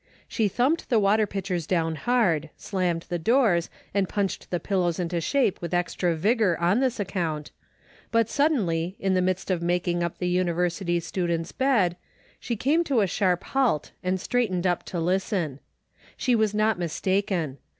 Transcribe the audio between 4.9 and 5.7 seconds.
into shape